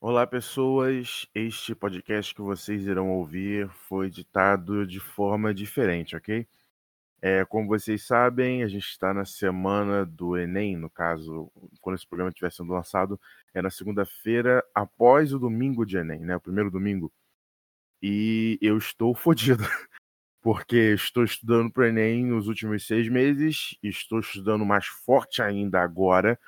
[0.00, 1.26] Olá, pessoas.
[1.34, 6.46] Este podcast que vocês irão ouvir foi editado de forma diferente, ok?
[7.20, 11.50] É, como vocês sabem, a gente está na semana do Enem, no caso,
[11.80, 13.20] quando esse programa estiver sendo lançado,
[13.52, 16.36] é na segunda-feira após o domingo de Enem, né?
[16.36, 17.12] O primeiro domingo.
[18.00, 19.64] E eu estou fodido,
[20.40, 25.80] porque estou estudando para o Enem nos últimos seis meses, estou estudando mais forte ainda
[25.80, 26.38] agora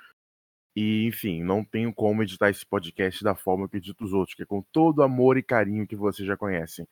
[0.75, 4.43] e, enfim, não tenho como editar esse podcast da forma que edito os outros, que
[4.43, 6.87] é com todo amor e carinho que vocês já conhecem.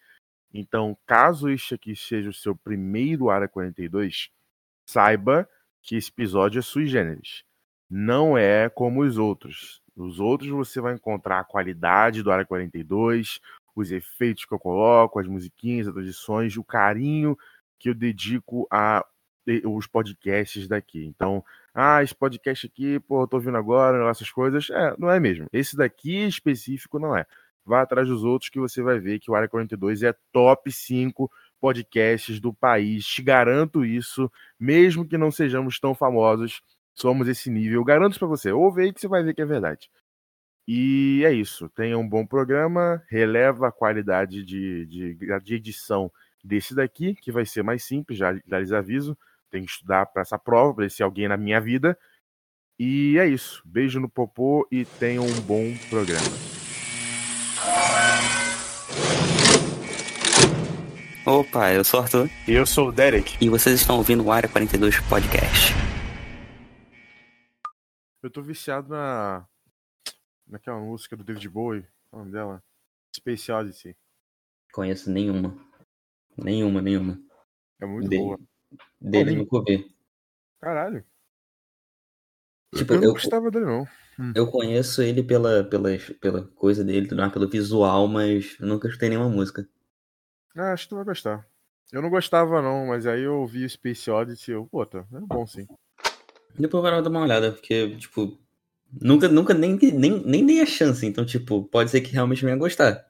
[0.52, 4.30] Então, caso este aqui seja o seu primeiro Área 42,
[4.88, 5.48] saiba
[5.82, 7.44] que esse episódio é sui generis.
[7.88, 9.80] Não é como os outros.
[9.96, 13.40] Os outros você vai encontrar a qualidade do Área 42,
[13.74, 17.38] os efeitos que eu coloco, as musiquinhas, as tradições, o carinho
[17.78, 19.04] que eu dedico a
[19.64, 21.06] os podcasts daqui.
[21.06, 21.42] Então,
[21.74, 24.70] ah, esse podcast aqui, pô, eu tô ouvindo agora, essas coisas.
[24.70, 25.46] É, não é mesmo.
[25.52, 27.26] Esse daqui específico não é.
[27.64, 31.30] Vá atrás dos outros que você vai ver que o Área 42 é top 5
[31.60, 33.06] podcasts do país.
[33.06, 36.62] Te garanto isso, mesmo que não sejamos tão famosos,
[36.94, 37.84] somos esse nível.
[37.84, 38.50] Garanto para você.
[38.50, 39.90] Ouve aí que você vai ver que é verdade.
[40.66, 41.68] E é isso.
[41.70, 46.10] Tenha um bom programa, releva a qualidade de, de, de edição
[46.42, 49.16] desse daqui, que vai ser mais simples, já lhes aviso
[49.50, 51.98] tenho que estudar para essa prova, para ser alguém na minha vida.
[52.78, 53.62] E é isso.
[53.64, 56.26] Beijo no popô e tenham um bom programa.
[61.26, 62.30] Opa, eu sou o Arthur.
[62.46, 63.36] E eu sou o Derek.
[63.44, 65.74] E vocês estão ouvindo o Área 42 Podcast.
[68.22, 69.46] Eu tô viciado na.
[70.46, 71.86] naquela música do David Bowie.
[72.08, 72.64] Qual é o nome dela?
[73.14, 73.96] Space Odyssey.
[74.72, 75.54] Conheço nenhuma.
[76.36, 77.20] Nenhuma, nenhuma.
[77.80, 78.16] É muito De...
[78.16, 78.38] boa.
[79.00, 79.94] Dele eu nunca ouvi.
[80.60, 81.04] Caralho.
[82.74, 83.88] Tipo, eu não gostava dele, não.
[84.18, 84.32] Hum.
[84.34, 85.90] Eu conheço ele pela, pela,
[86.20, 89.66] pela coisa dele, pelo visual, mas nunca escutei nenhuma música.
[90.56, 91.46] Ah, acho que tu vai gostar.
[91.92, 95.06] Eu não gostava, não, mas aí eu ouvi o Space Odyssey e eu, pô, tá,
[95.12, 95.66] é bom sim.
[96.58, 98.38] Depois eu vou dar uma olhada, porque, tipo,
[98.92, 102.50] nunca, nunca nem, nem, nem dei a chance, então, tipo, pode ser que realmente me
[102.50, 103.06] ia gostar.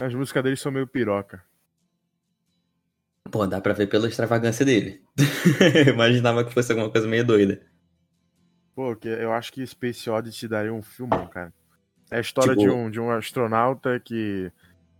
[0.00, 1.42] As músicas dele são meio piroca.
[3.30, 5.02] Pô, dá pra ver pela extravagância dele.
[5.88, 7.60] Imaginava que fosse alguma coisa meio doida.
[8.74, 11.52] Pô, eu acho que Space Odyssey daria um filmão, cara.
[12.10, 12.62] É a história tipo...
[12.62, 14.52] de, um, de um astronauta que.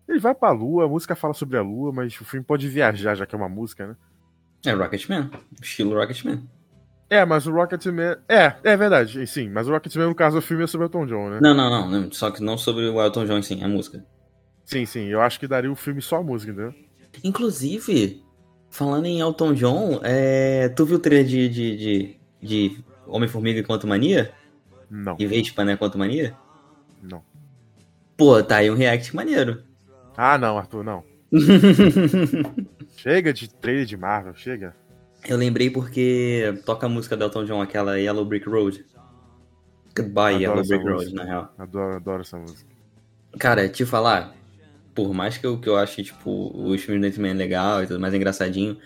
[0.09, 3.15] Ele vai pra lua, a música fala sobre a lua, mas o filme pode viajar,
[3.15, 3.97] já que é uma música, né?
[4.65, 5.31] É Rocketman.
[5.61, 6.49] Estilo Rocketman.
[7.11, 8.17] É, mas o Rocketman.
[8.29, 9.49] É, é verdade, sim.
[9.49, 11.39] Mas o Rocketman, no caso, o filme é sobre o Elton John, né?
[11.41, 12.13] Não, não, não.
[12.13, 14.05] Só que não sobre o Elton John, sim, a música.
[14.65, 15.07] Sim, sim.
[15.07, 16.75] Eu acho que daria o filme só a música, entendeu?
[17.25, 18.23] Inclusive,
[18.71, 20.69] falando em Elton John, é...
[20.71, 24.33] tu viu o trailer de, de, de, de Homem-Formiga Quanto Mania?
[24.91, 25.17] Não.
[25.19, 26.37] E Vespa, né, Quanto Mania?
[27.03, 27.23] Não.
[28.17, 29.63] Pô, tá aí um react maneiro.
[30.17, 31.05] Ah, não, Arthur, não.
[32.97, 34.75] chega de trailer de Marvel, chega.
[35.29, 38.87] Eu lembrei porque toca a música do Elton John, aquela Yellow Brick Road.
[39.95, 40.93] Goodbye, adoro Yellow Brick música.
[40.93, 41.55] Road, na real.
[41.59, 42.71] Adoro, adoro essa música.
[43.39, 44.35] Cara, te falar,
[44.97, 48.15] por mais que eu, que eu ache, tipo, o do man legal e tudo mais
[48.15, 48.79] engraçadinho,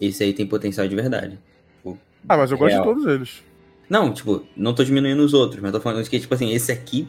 [0.00, 1.38] esse aí tem potencial de verdade.
[1.76, 2.82] Tipo, ah, mas eu gosto real.
[2.82, 3.44] de todos eles.
[3.88, 7.06] Não, tipo, não tô diminuindo os outros, mas tô falando que, tipo assim, esse aqui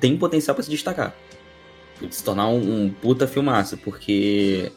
[0.00, 1.12] tem potencial para se destacar.
[2.10, 4.70] Se tornar um, um, puta filmaço, porque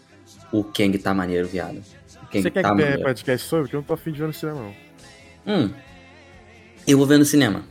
[0.51, 1.77] o Kang tá maneiro, viado.
[2.23, 3.65] O Kang Você quer tá que tenha podcast sobre?
[3.65, 5.55] Porque eu não tô afim de ver no cinema, não.
[5.55, 5.73] Hum.
[6.87, 7.63] Eu vou ver no cinema.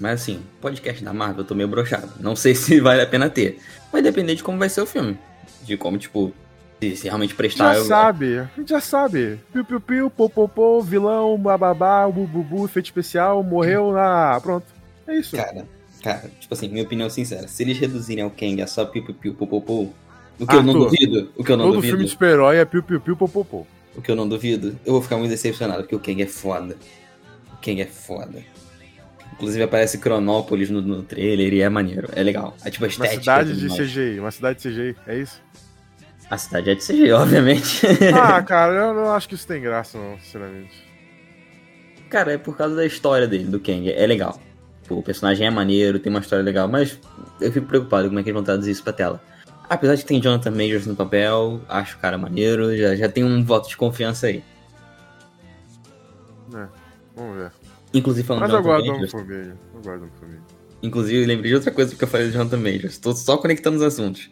[0.00, 2.10] Mas assim, podcast da Marvel eu tô meio brochado.
[2.20, 3.58] Não sei se vale a pena ter.
[3.92, 5.18] Vai depender de como vai ser o filme.
[5.64, 6.32] De como, tipo,
[6.80, 7.74] se, se realmente prestar.
[7.74, 7.84] Já eu...
[7.84, 9.40] sabe, a gente já sabe.
[9.52, 14.40] Piu, piu, piu, pô, pô, pô, vilão, bababá, bububu, efeito especial, morreu na.
[14.40, 14.66] Pronto.
[15.06, 15.36] É isso.
[15.36, 15.66] Cara,
[16.02, 17.48] cara, tipo assim, minha opinião sincera.
[17.48, 19.88] Se eles reduzirem o Kang a só piu, piu, piu, pô, pô, pô,
[20.38, 21.32] o que Arthur, eu não duvido.
[21.36, 21.92] O que eu não todo duvido.
[21.92, 23.66] filme de super-herói é piu, piu, piu, pô, pô, pô.
[23.96, 26.76] O que eu não duvido, eu vou ficar muito decepcionado, porque o Kang é foda.
[27.52, 28.44] O Kang é foda.
[29.38, 32.56] Inclusive aparece Cronópolis no, no trailer e é maneiro, é legal.
[32.64, 33.14] É tipo a estética.
[33.14, 33.80] Uma cidade de mais.
[33.80, 35.40] CGI, uma cidade de CGI, é isso?
[36.28, 37.86] A cidade é de CGI, obviamente.
[38.12, 40.84] Ah, cara, eu não acho que isso tem graça, não, sinceramente.
[42.10, 43.88] Cara, é por causa da história dele, do Kang.
[43.88, 44.40] É legal.
[44.90, 46.98] o personagem é maneiro, tem uma história legal, mas
[47.40, 49.22] eu fico preocupado como é que eles vão traduzir isso pra tela.
[49.70, 53.22] Apesar de que tem Jonathan Majors no papel, acho o cara maneiro, já, já tem
[53.22, 54.42] um voto de confiança aí.
[56.54, 56.66] É,
[57.16, 57.52] vamos ver.
[57.94, 59.14] Inclusive falando Mas de Jonathan eu Majors.
[59.14, 60.38] Homofobia, eu guardo homofobia.
[60.82, 62.92] Inclusive, lembrei de outra coisa porque eu falei de Jonathan Majors.
[62.92, 64.30] Estou só conectando os assuntos.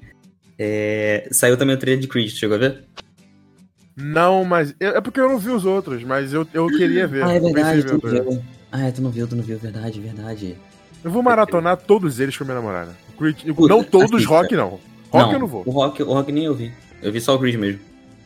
[0.58, 1.28] É...
[1.31, 2.84] Saiu também o trailer de Creed, chegou a ver?
[3.96, 4.75] Não, mas.
[4.78, 7.25] É porque eu não vi os outros, mas eu, eu queria ver.
[7.25, 8.43] Ah, é verdade, tu não viu.
[8.70, 10.56] Ah, é, tu não viu, tu não viu, verdade, verdade.
[11.02, 12.94] Eu vou maratonar todos eles com a minha namorada.
[13.17, 14.28] Creed, Puta, não todos, assista.
[14.28, 14.78] rock não.
[15.11, 15.62] Rock eu não vou.
[15.64, 16.73] O rock, o rock nem eu vi.
[17.02, 17.81] Eu vi só o Creed mesmo.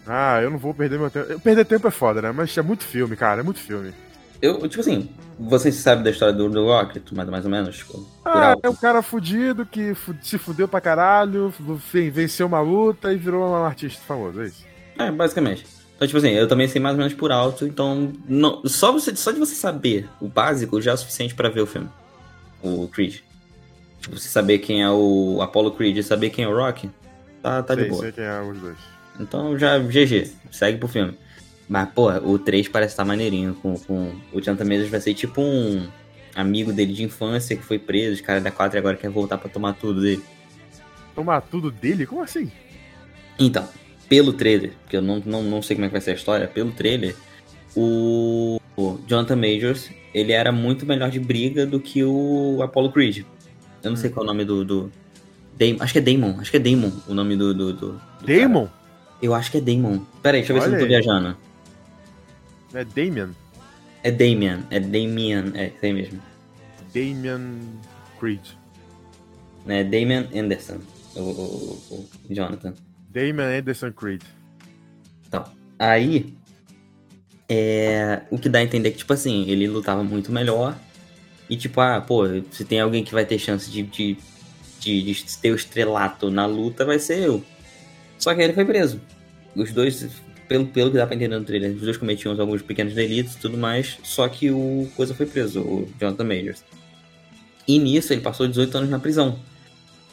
[0.06, 1.38] Ah, eu não vou perder meu tempo.
[1.40, 2.32] Perder tempo é foda, né?
[2.32, 3.92] Mas é muito filme, cara, é muito filme.
[4.42, 5.08] Eu, tipo assim,
[5.38, 8.68] você sabe da história do, do Rock, tu- mais, mais ou menos, tipo, Ah, é
[8.68, 11.52] um cara fudido que se fudeu pra caralho,
[11.92, 14.64] ven- venceu uma luta e virou um artista famoso, é isso.
[14.98, 15.66] É, basicamente.
[15.96, 18.12] Então, tipo assim, eu também sei mais ou menos por alto, então.
[18.26, 21.60] Não, só, você, só de você saber o básico já é o suficiente pra ver
[21.60, 21.88] o filme.
[22.62, 23.18] O Creed.
[24.00, 26.90] Tipo, você saber quem é o Apollo Creed e saber quem é o Rock,
[27.42, 28.02] tá, tá de sei, boa.
[28.02, 28.78] sei quem é os dois.
[29.18, 31.14] Então já GG, segue pro filme.
[31.70, 33.54] Mas, pô, o 3 parece estar maneirinho.
[33.62, 34.12] Com, com...
[34.32, 35.86] O Jonathan Majors vai ser tipo um
[36.34, 39.38] amigo dele de infância que foi preso, os caras da 4 e agora quer voltar
[39.38, 40.20] pra tomar tudo dele.
[41.14, 42.06] Tomar tudo dele?
[42.06, 42.50] Como assim?
[43.38, 43.68] Então,
[44.08, 46.48] pelo trailer, porque eu não, não, não sei como é que vai ser a história,
[46.48, 47.14] pelo trailer,
[47.76, 53.24] o, o Jonathan Majors, ele era muito melhor de briga do que o Apollo Creed.
[53.80, 54.64] Eu não sei qual é o nome do...
[54.64, 54.92] do...
[55.56, 57.54] Damon, acho que é Damon, acho que é Damon o nome do...
[57.54, 58.40] do, do, do cara.
[58.40, 58.68] Damon?
[59.22, 60.00] Eu acho que é Damon.
[60.20, 60.88] Pera aí, deixa eu ver se eu Olha não tô aí.
[60.88, 61.49] viajando.
[62.74, 63.30] É Damian?
[64.02, 66.22] É Damian, é Damian, é isso aí mesmo.
[66.94, 67.60] Damian
[68.18, 68.40] Creed.
[69.66, 70.78] É Damian Anderson,
[71.14, 72.74] o, o, o- o Jonathan.
[73.10, 74.22] Damian Anderson Creed.
[75.28, 75.44] Então,
[75.78, 76.34] aí,
[77.48, 80.76] é, o que dá a entender que, tipo assim, ele lutava muito melhor.
[81.48, 84.16] E, tipo, ah, pô, se tem alguém que vai ter chance de, de,
[84.78, 87.44] de, de ter o estrelato na luta, vai ser eu.
[88.18, 89.00] Só que aí ele foi preso.
[89.56, 90.08] Os dois,
[90.50, 93.38] pelo, pelo que dá pra entender no trailer, os dois cometiam alguns pequenos delitos e
[93.38, 93.98] tudo mais.
[94.02, 96.64] Só que o coisa foi preso, o Jonathan Majors.
[97.68, 99.38] E nisso ele passou 18 anos na prisão.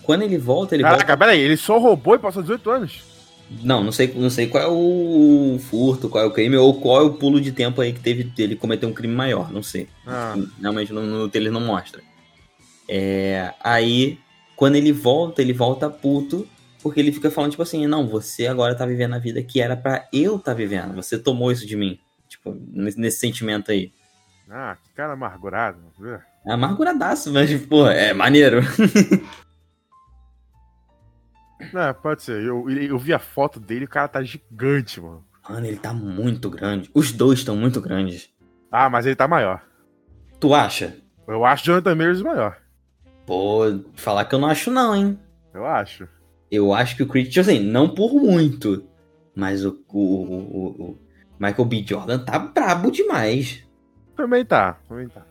[0.03, 0.99] Quando ele volta, ele volta.
[0.99, 2.99] Caraca, peraí, ele só roubou e passou 18 anos?
[3.63, 7.01] Não, não sei, não sei qual é o furto, qual é o crime, ou qual
[7.01, 9.87] é o pulo de tempo aí que teve dele cometer um crime maior, não sei.
[10.05, 12.03] Ah, Realmente no, no trailer não mostra.
[12.87, 14.19] É, aí,
[14.55, 16.47] quando ele volta, ele volta puto,
[16.81, 19.75] porque ele fica falando, tipo assim, não, você agora tá vivendo a vida que era
[19.75, 21.99] pra eu tá vivendo, você tomou isso de mim.
[22.27, 23.91] Tipo, nesse, nesse sentimento aí.
[24.49, 25.79] ah, que cara amargurado.
[26.45, 28.61] É amarguradaço, mas, pô, é maneiro.
[31.73, 32.43] É, pode ser.
[32.43, 35.25] Eu, eu vi a foto dele o cara tá gigante, mano.
[35.49, 36.89] Mano, ele tá muito grande.
[36.93, 38.29] Os dois estão muito grandes.
[38.71, 39.63] Ah, mas ele tá maior.
[40.39, 40.95] Tu acha?
[41.27, 42.57] Eu acho Jonathan Majors maior.
[43.25, 43.61] Pô,
[43.95, 45.19] falar que eu não acho não, hein?
[45.53, 46.07] Eu acho.
[46.49, 48.83] Eu acho que o Creed, tipo assim, não por muito,
[49.35, 50.99] mas o, o, o- o
[51.39, 51.83] Michael B.
[51.87, 53.63] Jordan tá brabo demais.
[54.15, 55.25] Também tá, também tá.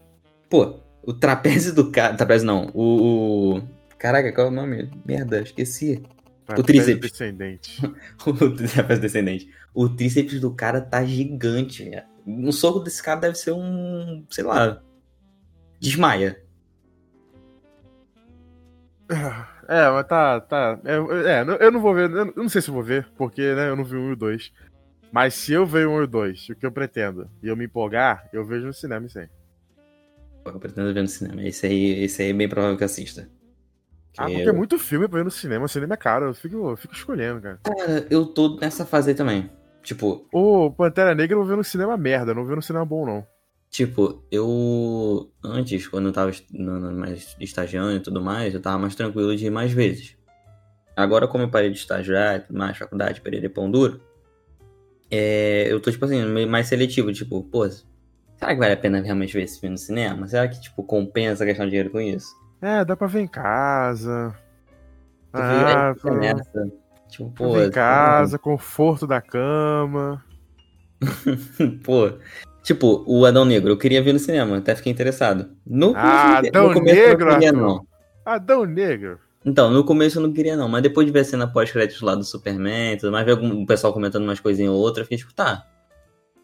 [0.48, 2.14] Pô, o trapézio do cara.
[2.14, 3.60] Trapézio não, o.
[3.98, 4.90] Caraca, qual é o nome?
[5.04, 6.02] Merda, esqueci.
[6.46, 7.10] Mas O tríceps.
[7.10, 7.82] Descendente.
[8.26, 9.50] O trapézio descendente.
[9.74, 12.04] O tríceps do cara tá gigante, velho.
[12.26, 14.24] Um soco desse cara deve ser um.
[14.30, 14.80] sei lá.
[15.80, 16.40] Desmaia.
[19.68, 20.40] É, mas tá.
[20.40, 22.10] tá é, é, eu não vou ver.
[22.10, 24.16] Eu não sei se eu vou ver, porque né, eu não vi um e o
[24.16, 24.52] dois.
[25.12, 27.64] Mas se eu ver um e o dois, o que eu pretendo, e eu me
[27.64, 29.28] empolgar, eu vejo no cinema isso aí.
[30.44, 31.42] Eu pretendo ver no cinema.
[31.42, 33.28] Esse aí, esse aí é bem provável que eu assista.
[34.18, 35.64] Ah, Que porque é muito filme pra ver no cinema.
[35.64, 37.60] O cinema é caro, eu fico, eu fico escolhendo, cara.
[37.64, 39.50] Cara, eu tô nessa fase aí também.
[39.82, 42.84] Tipo, Ô, Pantera Negra eu vou ver no cinema merda, não vou ver no cinema
[42.84, 43.26] bom, não.
[43.70, 45.30] Tipo, eu.
[45.44, 46.30] Antes, quando eu tava
[46.92, 50.16] mais estagiando e tudo mais, eu tava mais tranquilo de ir mais vezes.
[50.96, 54.00] Agora, como eu parei de estagiar mais, faculdade, perder pão duro,
[55.10, 57.12] é, eu tô, tipo assim, meio mais seletivo.
[57.12, 60.26] Tipo, pô, será que vale a pena realmente ver esse filme no cinema?
[60.26, 62.29] Será que, tipo, compensa gastar dinheiro com isso?
[62.62, 64.34] É, dá pra ver em casa.
[65.32, 66.72] Tu Ah, fica pra, nessa.
[67.08, 67.58] Tipo, pô.
[67.60, 70.24] em casa, conforto da cama.
[71.84, 72.19] Pô.
[72.67, 75.51] Tipo, o Adão Negro, eu queria ver no cinema, até fiquei interessado.
[75.65, 76.01] No Ah,
[76.41, 77.87] começo, Adão no começo eu Negro, não queria, não.
[78.25, 79.19] Adão Negro.
[79.44, 82.17] Então, no começo eu não queria não, mas depois de ver a cena pós-créditos lá
[82.17, 85.05] do Superman, e tudo mais, ver algum o pessoal comentando umas coisinhas ou outra, eu
[85.05, 85.65] fiquei tipo, tá,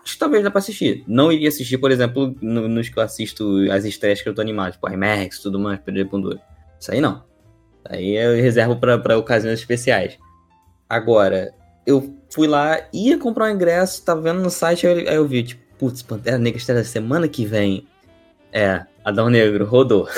[0.04, 1.02] acho que talvez dá pra assistir.
[1.08, 4.40] Não iria assistir, por exemplo, no- nos que eu assisto as estreias que eu tô
[4.40, 6.40] animado, tipo IMAX e tudo mais, Pedro Pondura.
[6.78, 7.24] Isso aí não.
[7.84, 10.16] Aí eu reservo pra, pra ocasiões especiais.
[10.88, 11.52] Agora,
[11.84, 15.26] eu fui lá, ia comprar um ingresso, tava vendo no site, aí eu, aí eu
[15.26, 17.84] vi, tipo, putz, Pantera Negra estreia semana que vem.
[18.52, 20.08] É, Adão Negro, rodou.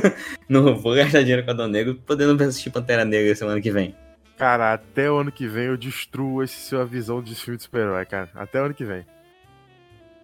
[0.46, 3.96] não vou gastar dinheiro com Adão Negro, podendo assistir Pantera Negra semana que vem.
[4.36, 8.04] Cara, até o ano que vem eu destruo esse sua visão de filme de super-herói,
[8.04, 8.28] cara.
[8.34, 9.06] Até o ano que vem.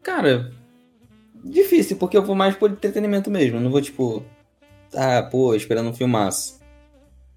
[0.02, 0.52] Cara,
[1.42, 3.56] difícil, porque eu vou mais por entretenimento mesmo.
[3.56, 4.22] eu Não vou, tipo,
[4.94, 6.60] ah, pô, esperando um filmaço.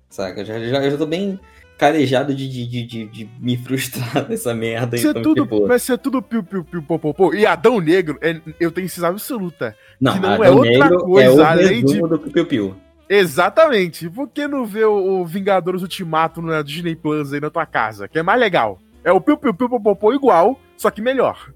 [0.10, 0.44] Saca?
[0.44, 1.40] Já, já, eu já tô bem.
[1.78, 4.98] Calejado de, de, de, de, de me frustrar nessa merda.
[4.98, 7.34] Ser então, tudo, tipo, Vai ser tudo piu, piu, piu, pô, pô, pô.
[7.34, 9.76] E Adão Negro, é- eu tenho certeza absoluta.
[10.00, 12.76] não, que não Adão é outra Negro coisa é o além resumo do Piu Piu.
[13.10, 14.10] Exatamente.
[14.10, 18.08] Por que não ver o, o Vingadores Ultimato na Disney Plus aí na tua casa?
[18.08, 18.80] Que é mais legal.
[19.04, 21.52] É o piu, piu, piu, pô, pô igual, só que melhor.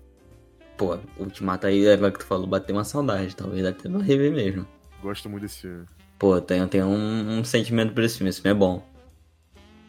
[0.75, 3.35] Pô, o Ultimato aí, agora que tu falou, bateu uma saudade.
[3.35, 4.67] Talvez até não rever mesmo.
[5.01, 5.85] Gosto muito desse filme.
[6.19, 8.29] Pô, tenho, tenho um, um sentimento por esse filme.
[8.29, 8.83] Esse filme é bom.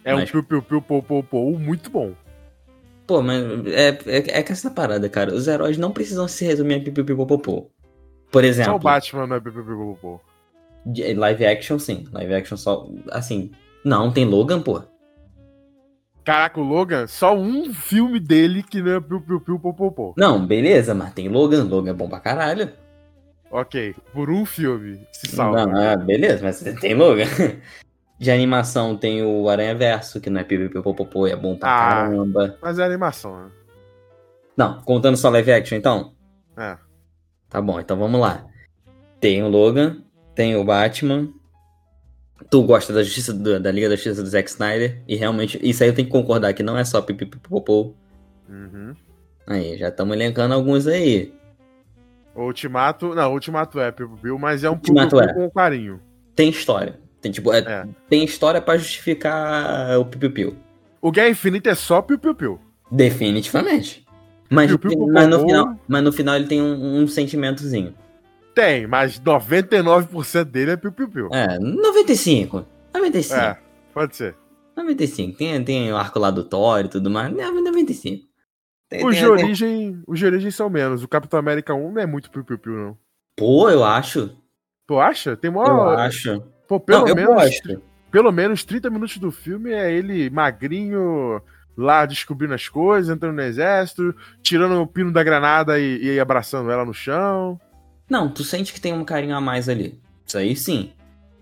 [0.08, 2.12] É Mas- um piu, piu, piu, pô, pô, pô, muito bom.
[3.06, 5.34] Pô, mas é, é, é que essa parada, cara.
[5.34, 7.70] Os heróis não precisam se resumir a pipipipopopô.
[8.30, 10.20] Por Só exemplo, o Batman não é piu, piu, piu, pô, pô.
[10.86, 12.06] de- live action, sim.
[12.10, 12.88] Live action só.
[13.10, 13.50] Assim.
[13.84, 14.82] Não, tem Logan, pô.
[16.24, 19.92] Caraca, o Logan, só um filme dele que não é piu, piu, piu, pô, pô,
[19.92, 20.14] pô.
[20.16, 21.64] Não, beleza, mas tem Logan.
[21.64, 22.70] Logan é bom pra caralho.
[23.50, 25.66] Ok, por um filme, se salva.
[25.66, 27.24] Não, ah, beleza, mas tem Logan.
[28.18, 31.88] De animação tem o Aranha Verso, que não é pipipipopopô, é bom pra Ah.
[32.04, 32.58] caramba.
[32.60, 33.50] Mas é animação, né?
[34.56, 36.12] Não, contando só live action, então.
[36.56, 36.76] É.
[37.48, 38.44] Tá bom, então vamos lá.
[39.20, 39.98] Tem o Logan,
[40.34, 41.28] tem o Batman.
[42.50, 45.02] Tu gosta da justiça do- da Liga da Justiça do Zack Snyder.
[45.06, 47.94] E realmente, isso aí eu tenho que concordar que não é só pipipipopopô.
[48.48, 48.94] Uhum.
[49.46, 51.32] Aí, já estamos elencando alguns aí.
[52.34, 53.14] O Ultimato.
[53.14, 55.32] Não, o Ultimato é piu, mas é um Ultimato piu é.
[55.34, 56.00] com carinho.
[56.34, 56.98] Tem história.
[57.28, 57.86] Tem, tipo, é- É.
[58.08, 60.56] tem história pra justificar o piu-piu-piu.
[61.00, 62.58] O Guerra Infinita é só piu, piu, piu.
[62.90, 64.06] Definitivamente.
[64.50, 67.92] Mas, Piu, piu, mas, no final, mas no final ele tem um, um sentimentozinho.
[68.54, 71.28] Tem, mas 99% dele é piu, piu, piu.
[71.32, 72.64] É, 95.
[72.94, 73.38] 95.
[73.40, 73.58] É,
[73.92, 74.34] pode ser.
[74.74, 75.36] 95.
[75.36, 77.36] Tem, tem o arco lá do Thor e tudo mais.
[77.36, 78.24] É, 95.
[78.88, 81.02] Tem, Os tem- de tem- origem, os de origem são menos.
[81.04, 82.98] O Capitão América 1 não é muito piu, piu, piu, não.
[83.36, 84.30] Pô, eu acho.
[84.86, 85.36] Tu acha?
[85.36, 85.98] Tem Eu maior.
[85.98, 86.42] acho.
[86.68, 87.34] Pô, pelo Não, menos.
[87.34, 87.82] gosto.
[88.10, 91.40] Pelo menos 30 minutos do filme é ele magrinho,
[91.76, 96.70] lá descobrindo as coisas, entrando no exército, tirando o pino da granada e, e abraçando
[96.70, 97.60] ela no chão.
[98.08, 99.98] Não, tu sente que tem um carinho a mais ali.
[100.26, 100.92] Isso aí sim.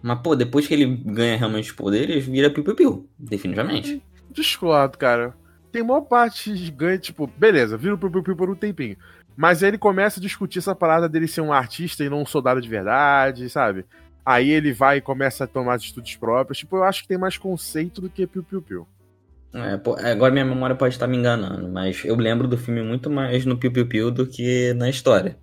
[0.03, 3.09] Mas, pô, depois que ele ganha realmente os poderes, vira piu-piu-piu.
[3.19, 4.03] Definitivamente.
[4.31, 5.35] Discordo, cara.
[5.73, 8.97] Tem maior parte de ganho, tipo, beleza, vira o piu, piu, piu por um tempinho.
[9.37, 12.27] Mas aí ele começa a discutir essa parada dele ser um artista e não um
[12.27, 13.85] soldado de verdade, sabe?
[14.27, 16.59] Aí ele vai e começa a tomar atitudes próprias.
[16.59, 18.85] Tipo, eu acho que tem mais conceito do que piu-piu-piu.
[19.55, 23.09] É, pô, agora minha memória pode estar me enganando, mas eu lembro do filme muito
[23.09, 25.39] mais no piu-piu-piu do que na história.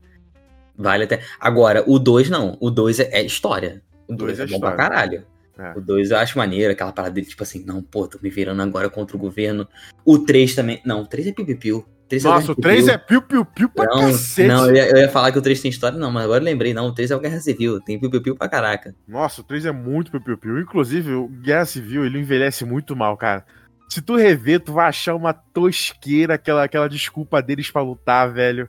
[0.77, 1.21] Vale até.
[1.39, 2.57] Agora, o 2 não.
[2.59, 3.81] O 2 é, é, história.
[4.07, 5.25] O 2 é, é bom pra caralho.
[5.57, 5.77] É.
[5.77, 8.61] O 2 eu acho maneiro, aquela parada dele, tipo assim, não, pô, tô me virando
[8.61, 9.67] agora contra o governo.
[10.03, 10.81] O 3 também.
[10.85, 11.85] Não, o 3 é piu-piu-piu.
[12.09, 14.47] 3 é Nossa, o 3 é piu-piu-piu pra não, cacete.
[14.47, 16.45] Não, eu ia, eu ia, falar que o 3 tem história, não, mas agora eu
[16.45, 16.87] lembrei, não.
[16.87, 18.93] O 3 é o Guerra Civil, tem piu-piu-piu pra caraca.
[19.07, 20.59] Nossa, o 3 é muito piu-piu-piu.
[20.59, 23.45] Inclusive, o Guerra Civil, ele envelhece muito mal, cara.
[23.89, 28.67] Se tu rever, tu vai achar uma tosqueira, aquela, aquela desculpa deles pra lutar, velho.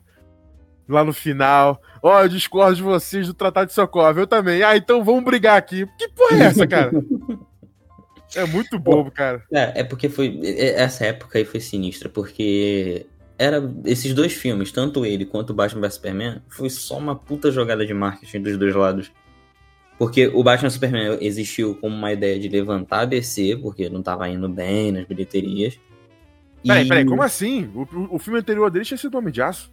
[0.88, 1.81] Lá no final.
[2.03, 4.62] Ó, oh, eu discordo de vocês do Tratado de Socorro, eu também.
[4.62, 5.87] Ah, então vamos brigar aqui.
[5.99, 6.91] Que porra é essa, cara?
[8.37, 9.43] É muito bobo, cara.
[9.53, 10.41] É, é porque foi.
[10.43, 13.07] É, essa época aí foi sinistra, porque
[13.38, 17.50] era esses dois filmes, tanto ele quanto o Batman vs Superman, foi só uma puta
[17.50, 19.11] jogada de marketing dos dois lados.
[19.99, 24.03] Porque o Batman vs Superman existiu como uma ideia de levantar a DC, porque não
[24.03, 25.79] tava indo bem nas bilheterias.
[26.67, 27.71] Peraí, E- peraí, como assim?
[27.75, 29.71] O, o- filme anterior dele tinha sido Homem de Aço.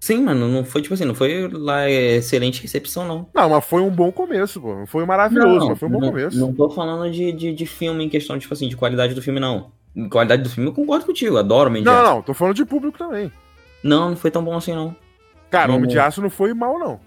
[0.00, 3.26] Sim, mano, não foi tipo assim, não foi lá excelente recepção, não.
[3.34, 4.86] Não, mas foi um bom começo, pô.
[4.86, 6.38] Foi maravilhoso, Não, mas foi um bom não, começo.
[6.38, 9.40] Não tô falando de, de, de filme em questão, tipo assim, de qualidade do filme,
[9.40, 9.72] não.
[9.94, 12.04] Em Qualidade do filme eu concordo contigo, adoro Homem de Não, Aço.
[12.10, 13.30] não, tô falando de público também.
[13.82, 14.94] Não, não foi tão bom assim, não.
[15.50, 16.04] Cara, Não, Homem de não.
[16.04, 17.00] Aço não foi mal, não.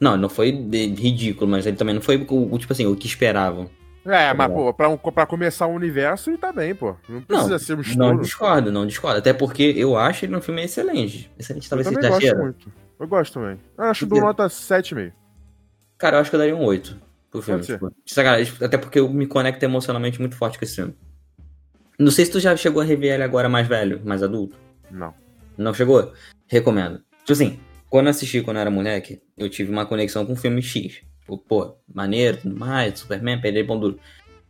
[0.00, 3.06] Não, não foi ridículo, mas ele também não foi o, o, tipo assim, o que
[3.06, 3.68] esperavam.
[4.06, 4.54] É, mas, bom.
[4.54, 6.96] pô, pra, um- pra começar o universo, ele tá bem, pô.
[7.06, 8.20] Não precisa ser um Não estouro.
[8.22, 9.18] discordo, não discordo.
[9.18, 11.30] Até porque eu acho ele no filme excelente.
[11.38, 12.72] Excelente, Eu talvez seja também gosto muito.
[12.98, 13.58] Eu gosto também.
[13.76, 15.12] Eu acho do nota 7,5.
[15.98, 16.96] Cara, eu acho que eu daria um 8
[17.30, 17.60] pro filme.
[17.62, 17.92] Tipo,
[18.64, 20.94] até porque eu me conecto emocionalmente muito forte com esse filme.
[22.00, 24.56] Não sei se tu já chegou a rever ele agora mais velho, mais adulto.
[24.90, 25.12] Não.
[25.58, 26.14] Não chegou?
[26.46, 27.02] Recomendo.
[27.18, 30.36] Tipo assim, quando eu assisti quando eu era moleque, eu tive uma conexão com o
[30.36, 31.02] filme X.
[31.20, 34.00] Tipo, pô, maneiro, tudo mais, Superman, Pedro Pão Duro.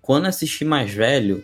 [0.00, 1.42] Quando eu assisti mais velho,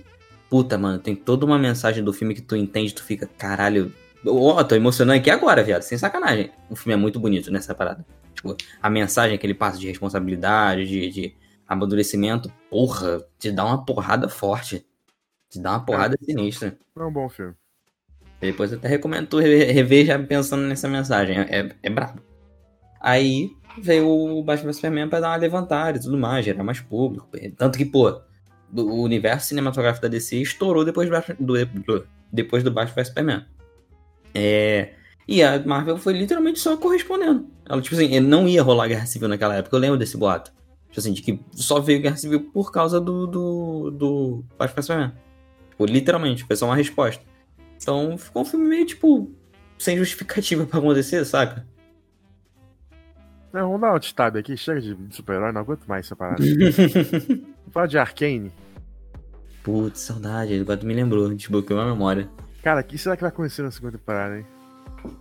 [0.48, 3.92] puta, mano, tem toda uma mensagem do filme que tu entende, tu fica, caralho.
[4.24, 6.52] Ó, tô emocionando aqui agora, viado, sem sacanagem.
[6.70, 8.06] O filme é muito bonito nessa parada.
[8.32, 11.34] Tipo, a mensagem que ele passa de responsabilidade, de, de
[11.66, 14.86] amadurecimento, porra, te dá uma porrada forte.
[15.56, 16.76] Te dá uma porrada sinistra.
[16.96, 17.54] É um bom filme.
[18.40, 19.38] Depois eu até recomendo tu
[20.04, 21.38] já pensando nessa mensagem.
[21.38, 22.20] É, é, é brabo.
[23.00, 27.28] Aí veio o Batman Superman pra dar uma levantada e tudo mais, gerar mais público.
[27.56, 28.20] Tanto que, pô,
[28.74, 31.08] o universo cinematográfico da DC estourou depois
[31.38, 33.46] do, do, depois do Batman Superman.
[34.34, 34.90] É,
[35.26, 37.48] e a Marvel foi literalmente só correspondendo.
[37.68, 40.52] Ela, tipo assim, não ia rolar Guerra Civil naquela época, eu lembro desse boato.
[40.88, 45.12] Tipo assim, de que só veio Guerra Civil por causa do, do, do Batman Superman.
[45.76, 47.22] Tipo, literalmente, foi só uma resposta.
[47.76, 49.30] Então ficou um filme meio, tipo,
[49.76, 51.66] sem justificativa pra acontecer, saca?
[53.52, 56.42] Não, vamos dar um tab aqui, chega de super-herói, não aguento mais essa parada.
[57.70, 58.52] falar de Arkane.
[59.62, 62.28] Putz, saudade, agora tu me lembrou, desbloqueou a memória.
[62.62, 64.46] Cara, o que será que vai acontecer na segunda temporada, hein?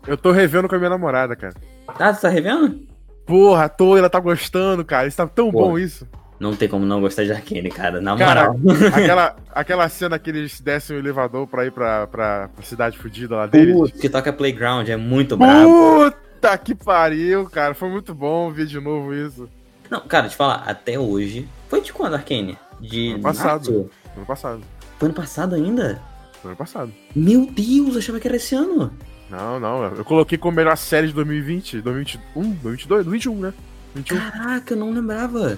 [0.07, 1.53] Eu tô revendo com a minha namorada, cara.
[1.87, 2.79] Ah, você tá revendo?
[3.25, 5.07] Porra, tô, ela tá gostando, cara.
[5.07, 6.07] Isso tá tão Pô, bom isso.
[6.39, 8.77] Não tem como não gostar de Arkane, cara, na cara, moral.
[8.93, 13.35] Aquela, aquela cena que eles descem o elevador pra ir pra, pra, pra cidade fodida
[13.35, 13.73] lá deles.
[13.73, 16.11] Putz, que toca Playground, é muito brabo.
[16.11, 17.73] Puta que pariu, cara.
[17.73, 19.49] Foi muito bom ver de novo isso.
[19.89, 21.47] Não, cara, te falar, até hoje.
[21.69, 22.57] Foi de quando, Arkane?
[22.81, 23.89] De ano passado.
[24.15, 24.61] Ano passado.
[24.99, 26.01] Foi ano passado ainda?
[26.41, 26.91] Foi ano passado.
[27.15, 28.91] Meu Deus, eu achava que era esse ano.
[29.29, 29.83] Não, não.
[29.85, 33.53] Eu coloquei como melhor série de 2020, 2021, 2022, 2021, né?
[33.95, 34.17] 21.
[34.17, 35.57] Caraca, eu não lembrava.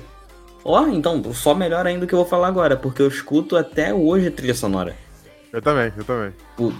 [0.67, 3.55] Ó, oh, então, só melhor ainda do que eu vou falar agora, porque eu escuto
[3.55, 4.93] até hoje a trilha sonora.
[5.53, 6.33] Eu também, eu também.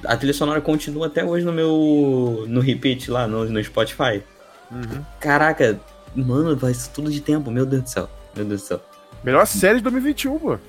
[0.03, 2.43] A trilha sonora continua até hoje no meu.
[2.49, 4.21] no repeat lá, no, no Spotify.
[4.69, 5.05] Uhum.
[5.21, 5.79] Caraca,
[6.13, 8.09] mano, vai ser tudo de tempo, meu Deus do céu.
[8.35, 8.81] Meu Deus do céu.
[9.23, 10.59] Melhor série de 2021, pô.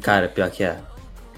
[0.00, 0.78] Cara, pior que é.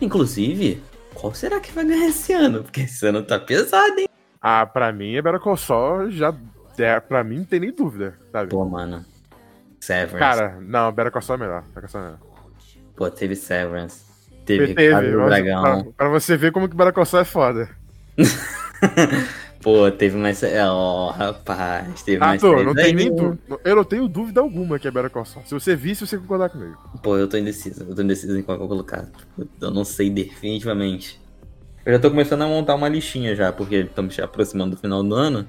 [0.00, 0.80] Inclusive,
[1.12, 2.62] qual será que vai ganhar esse ano?
[2.62, 4.08] Porque esse ano tá pesado, hein?
[4.40, 6.32] Ah, pra mim, é Better Call Saul já.
[6.78, 8.50] É, pra mim, não tem nem dúvida, sabe?
[8.50, 9.04] Pô, mano.
[9.80, 10.18] Severance.
[10.18, 11.62] Cara, não, Better Call Saul é melhor.
[11.62, 12.20] Better Call Saul é melhor.
[12.94, 14.04] Pô, teve Severance.
[14.44, 15.62] Teve, teve Dragão.
[15.62, 17.68] Pra, pra, você ver como que Better Call Saul é foda.
[19.62, 20.42] Pô, teve mais.
[20.42, 22.40] Ó, oh, rapaz, teve ah, mais.
[22.40, 23.38] Tô, não tem nem dúvida.
[23.62, 25.44] Eu não tenho dúvida alguma que é Better Call Saul.
[25.46, 26.76] Se você visse, você concordar comigo.
[27.02, 27.84] Pô, eu tô indeciso.
[27.88, 29.06] Eu tô indeciso em qual eu vou colocar.
[29.60, 31.20] Eu não sei definitivamente.
[31.84, 35.02] Eu já tô começando a montar uma listinha já, porque estamos se aproximando do final
[35.02, 35.46] do ano.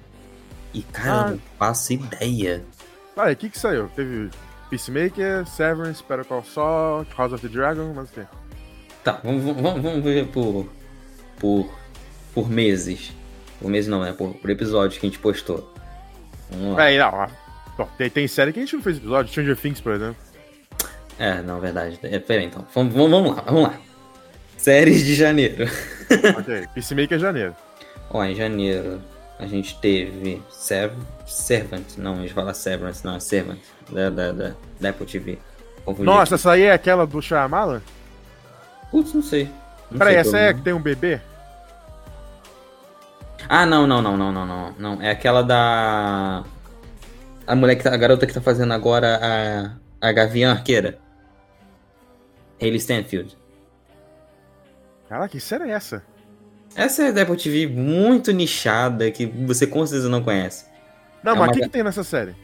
[0.73, 1.27] E, cara, ah.
[1.27, 2.63] eu não faço ideia.
[3.21, 3.87] Ah, o que que saiu?
[3.95, 4.31] Teve
[4.71, 8.21] Peacemaker, Severance, Better Call Saul, House of the Dragon, mas o quê?
[9.03, 10.67] Tá, vamos, vamos, vamos ver por,
[11.37, 11.71] por,
[12.33, 13.11] por meses.
[13.59, 15.71] Por meses não, é por, por episódios que a gente postou.
[16.49, 16.89] Vamos lá.
[16.89, 20.17] É, não, tem, tem série que a gente não fez episódio, Stranger Things, por exemplo.
[21.19, 21.99] É, não, verdade.
[22.01, 22.65] É, peraí, então.
[22.73, 23.79] Vamos, vamos lá, vamos lá.
[24.57, 25.65] Séries de janeiro.
[26.39, 27.55] ok, Peacemaker é janeiro.
[28.09, 28.99] Ó, em janeiro
[29.41, 30.93] a gente teve Serv
[31.25, 33.57] Servant, não, a gente fala Severance, não, é Servant,
[33.89, 35.39] da, da, da, da Apple TV.
[35.83, 37.81] Confundi Nossa, essa aí é aquela do Shyamala?
[38.91, 39.49] Putz, não sei.
[39.89, 41.19] Não Peraí, essa é a que tem um bebê?
[43.49, 45.01] Ah, não, não, não, não, não, não, não.
[45.01, 46.43] É aquela da...
[47.47, 49.19] A mulher que tá, a garota que tá fazendo agora
[49.99, 50.99] a, a Gavião Arqueira.
[52.61, 53.35] Hayley Stanfield.
[55.09, 56.03] Caraca, que série é essa?
[56.75, 60.65] Essa é da Apple TV muito nichada que você com certeza não conhece.
[61.23, 61.53] Não, é mas o uma...
[61.53, 62.35] que, que tem nessa série?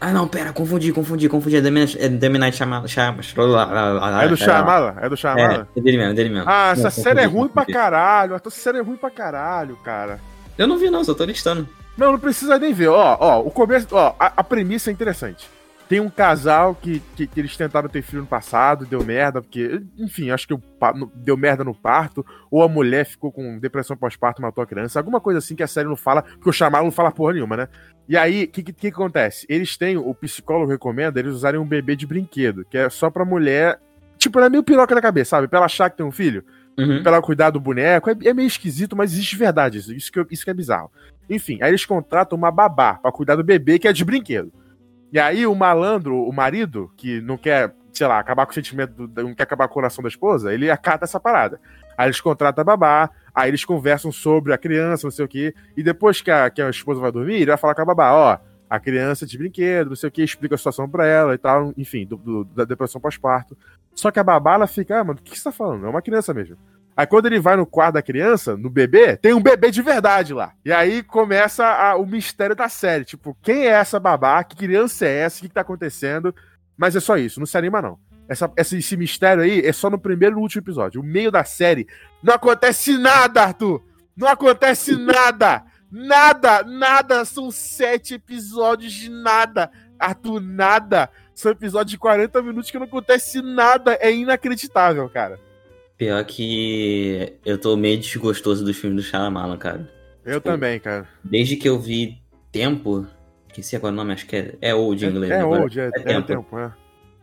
[0.00, 1.56] Ah, não, pera, confundi, confundi, confundi.
[1.56, 2.84] É The Midnight Shyamalan.
[2.84, 4.96] É do Shyamala?
[5.00, 5.68] É do Shyamala?
[5.74, 6.48] É, é dele mesmo, é dele mesmo.
[6.48, 8.34] Ah, essa não, série é ruim pra caralho.
[8.34, 10.20] Essa série é ruim pra caralho, cara.
[10.56, 11.68] Eu não vi não, só tô listando.
[11.96, 12.88] Não, não precisa nem ver.
[12.88, 15.50] Ó, ó, o começo, ó, a, a premissa é interessante.
[15.88, 19.82] Tem um casal que, que, que, eles tentaram ter filho no passado, deu merda, porque,
[19.96, 20.60] enfim, acho que o,
[21.14, 25.00] deu merda no parto, ou a mulher ficou com depressão pós-parto e matou a criança,
[25.00, 27.56] alguma coisa assim que a série não fala, porque o chamado não fala porra nenhuma,
[27.56, 27.68] né?
[28.06, 29.46] E aí, o que, que, que, acontece?
[29.48, 33.24] Eles têm, o psicólogo recomenda eles usarem um bebê de brinquedo, que é só pra
[33.24, 33.80] mulher.
[34.18, 35.48] Tipo, ela é meio piroca na cabeça, sabe?
[35.48, 36.44] Pra ela achar que tem um filho,
[36.78, 37.02] uhum.
[37.02, 38.10] pra ela cuidar do boneco.
[38.10, 39.94] É, é, meio esquisito, mas existe verdade isso.
[39.94, 40.90] Isso que, isso que é bizarro.
[41.30, 44.52] Enfim, aí eles contratam uma babá pra cuidar do bebê que é de brinquedo.
[45.12, 49.06] E aí o malandro, o marido, que não quer, sei lá, acabar com o sentimento,
[49.06, 51.60] do, não quer acabar com o coração da esposa, ele acata essa parada.
[51.96, 55.54] Aí eles contratam a babá, aí eles conversam sobre a criança, não sei o quê,
[55.76, 58.12] e depois que a, que a esposa vai dormir, ele vai falar com a babá,
[58.12, 61.38] ó, a criança de brinquedo, não sei o que, explica a situação pra ela e
[61.38, 63.56] tal, enfim, do, do, da depressão pós-parto.
[63.94, 65.86] Só que a babá, ela fica, ah, mano, o que, que você tá falando?
[65.86, 66.56] É uma criança mesmo.
[66.98, 70.34] Aí quando ele vai no quarto da criança, no bebê, tem um bebê de verdade
[70.34, 70.52] lá.
[70.64, 73.04] E aí começa a, o mistério da série.
[73.04, 74.42] Tipo, quem é essa babá?
[74.42, 75.38] Que criança é essa?
[75.38, 76.34] O que, que tá acontecendo?
[76.76, 78.00] Mas é só isso, não se anima não.
[78.28, 81.00] Essa, esse mistério aí é só no primeiro e no último episódio.
[81.00, 81.86] O meio da série
[82.20, 83.80] não acontece nada, Arthur!
[84.16, 85.62] Não acontece nada!
[85.92, 87.24] Nada, nada!
[87.24, 89.70] São sete episódios de nada!
[90.00, 91.08] Arthur, nada!
[91.32, 93.96] São episódios de 40 minutos que não acontece nada!
[94.00, 95.38] É inacreditável, cara.
[95.98, 99.90] Pior que eu tô meio desgostoso dos filmes do Shyamalan, cara.
[100.24, 101.08] Eu tipo, também, cara.
[101.24, 103.06] Desde que eu vi Tempo,
[103.52, 105.32] que se agora o nome, acho que é, é Old em inglês.
[105.32, 106.26] É, é Old, é, é, tempo.
[106.26, 106.72] tempo é.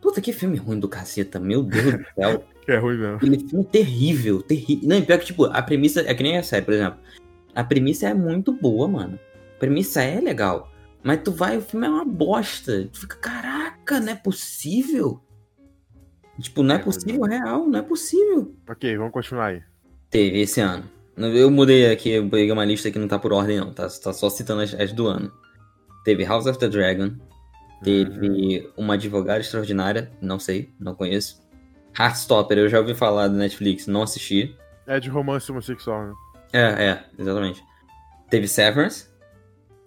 [0.00, 2.44] Puta, que filme ruim do caceta, meu Deus do céu.
[2.68, 3.14] É ruim mesmo.
[3.14, 4.88] Aquele filme terrível, terrível.
[4.88, 6.98] Não, pior que, tipo, a premissa é que nem a série, por exemplo.
[7.54, 9.20] A premissa é muito boa, mano.
[9.54, 10.68] A premissa é legal.
[11.00, 12.88] Mas tu vai, o filme é uma bosta.
[12.92, 15.20] Tu fica, caraca, não é possível?
[16.40, 18.54] Tipo, não é, É possível, real, não é possível.
[18.68, 19.62] Ok, vamos continuar aí.
[20.10, 20.84] Teve esse ano.
[21.16, 23.72] Eu mudei aqui, eu peguei uma lista que não tá por ordem, não.
[23.72, 25.32] Tá, tá só citando as, as do ano.
[26.04, 27.12] Teve House of the Dragon.
[27.82, 30.10] Teve Uma Advogada Extraordinária.
[30.20, 31.42] Não sei, não conheço.
[31.98, 34.54] Heartstopper, eu já ouvi falar do Netflix, não assisti.
[34.86, 36.14] É de romance homossexual, né?
[36.52, 37.64] É, é, exatamente.
[38.28, 39.06] Teve Severance.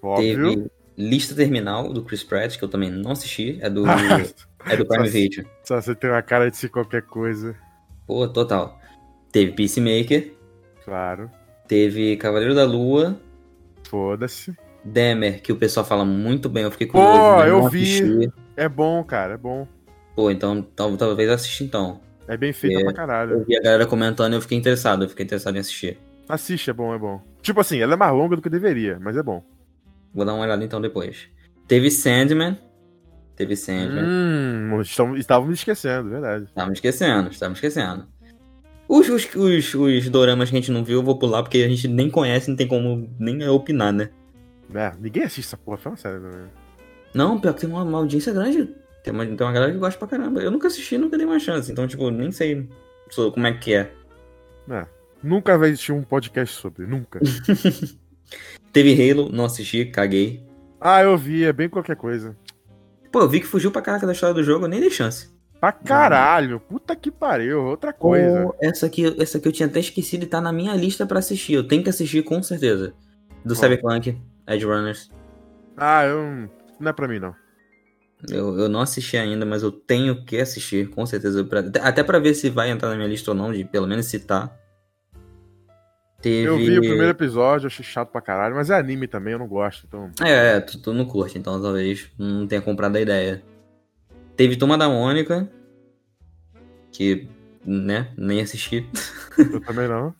[0.01, 0.49] Óbvio.
[0.49, 3.59] Teve Lista Terminal, do Chris Pratt, que eu também não assisti.
[3.61, 3.83] É do,
[4.65, 5.45] é do Prime Só- Video.
[5.63, 7.55] Só você tem uma cara de ser qualquer coisa.
[8.07, 8.79] Pô, total.
[9.31, 10.33] Teve Peacemaker.
[10.83, 11.29] Claro.
[11.67, 13.19] Teve Cavaleiro da Lua.
[13.87, 14.55] Foda-se.
[14.83, 17.35] Demer, que o pessoal fala muito bem, eu fiquei Pô, curioso.
[17.35, 17.83] mas eu vi.
[17.83, 18.33] assisti.
[18.55, 19.67] É bom, cara, é bom.
[20.15, 21.99] Pô, então tal- talvez assista então.
[22.27, 22.83] É bem feita É.
[22.83, 23.33] pra caralho.
[23.39, 25.97] Eu vi a galera comentando e eu fiquei interessado, eu fiquei interessado em assistir.
[26.27, 27.21] Assiste, é bom, é bom.
[27.41, 29.43] Tipo assim, ela é mais longa do que deveria, mas é bom.
[30.13, 31.27] Vou dar uma olhada então depois.
[31.67, 32.57] Teve Sandman.
[33.39, 34.03] Teve Sandman.
[34.05, 36.45] Hum, estamos- estávamos me esquecendo, verdade.
[36.67, 38.05] Me esquecendo, me esquecendo.
[38.85, 41.69] Os, os, os, os doramas que a gente não viu, eu vou pular porque a
[41.69, 44.09] gente nem conhece, não tem como nem opinar, né?
[44.75, 46.19] É, ninguém assiste essa porra, fala sério.
[46.19, 46.47] Né?
[47.13, 48.75] Não, pior que tem uma, uma audiência grande.
[49.05, 50.41] Tem uma, tem uma galera que gosta pra caramba.
[50.41, 51.71] Eu nunca assisti, nunca dei uma chance.
[51.71, 52.67] Então, tipo, nem sei
[53.15, 53.89] como é que é.
[54.69, 54.85] É,
[55.23, 57.21] nunca vai existir um podcast sobre, nunca.
[58.73, 60.43] Teve Halo, não assisti, caguei.
[60.81, 62.35] ah, eu vi, é bem qualquer coisa.
[63.11, 65.29] Pô, eu vi que fugiu pra caraca da história do jogo, eu nem dei chance.
[65.59, 68.43] Pra caralho, puta que pariu, outra coisa.
[68.43, 71.19] Pô, essa aqui, essa aqui eu tinha até esquecido e tá na minha lista pra
[71.19, 71.53] assistir.
[71.53, 72.93] Eu tenho que assistir com certeza.
[73.43, 73.55] Do Qual?
[73.55, 74.17] Cyberpunk,
[74.47, 75.11] Edge Runners.
[75.75, 76.49] Ah, eu.
[76.79, 77.35] Não é pra mim, não.
[78.29, 81.43] Eu, eu não assisti ainda, mas eu tenho que assistir, com certeza.
[81.43, 83.87] pra- até- até pra ver se vai entrar na minha lista ou não, de pelo
[83.87, 84.53] menos citar.
[86.21, 86.47] Teve...
[86.47, 89.47] Eu vi o primeiro episódio, achei chato pra caralho, mas é anime também, eu não
[89.47, 90.11] gosto, então.
[90.21, 93.41] É, é, tu, tu não curte, então talvez não tenha comprado a ideia.
[94.35, 95.49] Teve Toma da Mônica,
[96.91, 97.27] que,
[97.65, 98.85] né, nem assisti.
[99.37, 100.13] Eu também não.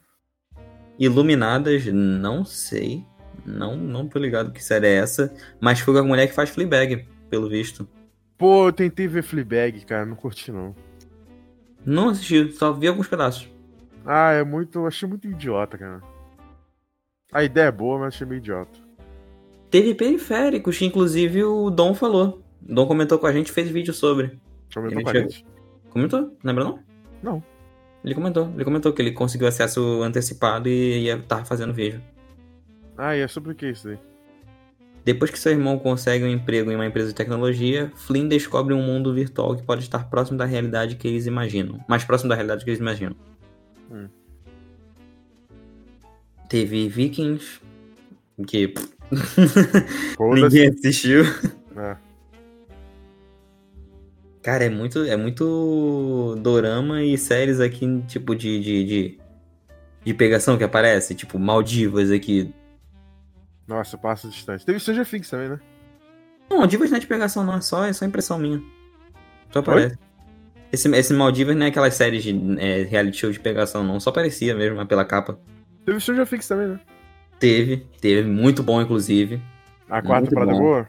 [0.98, 3.06] Iluminadas, não sei.
[3.46, 5.34] Não, não tô ligado que série é essa.
[5.60, 7.88] Mas foi com a mulher que faz Fleabag, pelo visto.
[8.38, 10.76] Pô, eu tentei ver Fleabag, cara, não curti não.
[11.86, 13.50] Não assisti, só vi alguns pedaços.
[14.06, 14.86] Ah, é muito.
[14.86, 16.02] Achei muito idiota, cara.
[17.32, 18.80] A ideia é boa, mas achei meio idiota.
[19.70, 22.42] Teve Periféricos, que inclusive o Dom falou.
[22.68, 24.40] O Dom comentou com a gente e fez vídeo sobre.
[24.74, 25.46] Comentou com a gente.
[25.90, 26.36] Comentou?
[26.44, 26.80] Lembra não?
[27.22, 27.44] Não.
[28.04, 28.50] Ele comentou.
[28.56, 32.02] Ele comentou que ele conseguiu acesso antecipado e ia estar fazendo vídeo.
[32.98, 34.00] Ah, e é sobre o que isso aí?
[35.06, 38.82] Depois que seu irmão consegue um emprego em uma empresa de tecnologia, Flynn descobre um
[38.82, 41.80] mundo virtual que pode estar próximo da realidade que eles imaginam.
[41.88, 43.16] Mais próximo da realidade que eles imaginam.
[43.92, 44.08] Hum.
[46.48, 47.62] Teve Vikings,
[48.48, 48.74] que
[50.20, 51.24] ninguém assistiu.
[51.76, 52.10] É.
[54.42, 59.20] Cara, é muito, é muito dorama e séries aqui, tipo, de, de, de,
[60.06, 61.14] de pegação que aparece.
[61.14, 62.54] Tipo, Maldivas aqui.
[63.68, 64.66] Nossa, passa distante.
[64.66, 65.60] Teve Stranger Things também, né?
[66.50, 67.56] Não, Maldivas não é de pegação, não.
[67.56, 68.60] É só, é só impressão minha.
[69.52, 69.98] Só aparece.
[70.72, 74.00] Esse, esse Maldivas não é aquelas séries de é, reality show de pegação, não.
[74.00, 75.40] Só parecia mesmo, mas pela capa.
[75.86, 76.80] Teve Stranger Things também, né?
[77.40, 78.30] Teve, teve.
[78.30, 79.42] Muito bom, inclusive.
[79.90, 80.60] A quarta Muito temporada é bom.
[80.62, 80.88] boa?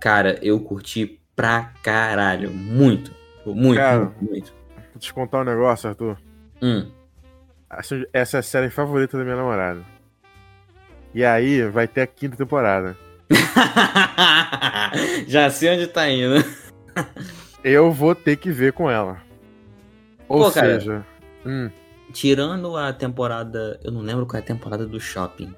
[0.00, 2.50] Cara, eu curti pra caralho.
[2.50, 3.12] Muito.
[3.44, 4.00] Muito, Cara.
[4.00, 4.54] muito, muito.
[4.92, 6.16] Vou te contar um negócio, Arthur.
[6.62, 6.86] Hum.
[7.70, 9.80] Essa essa é a série favorita da minha namorada.
[11.14, 12.96] E aí, vai ter a quinta temporada.
[15.26, 16.44] Já sei onde tá indo.
[17.62, 19.18] Eu vou ter que ver com ela.
[20.28, 20.80] Ou Pô, cara.
[20.80, 21.06] seja,
[21.44, 21.70] hum,
[22.12, 23.78] Tirando a temporada.
[23.84, 25.54] Eu não lembro qual é a temporada do shopping.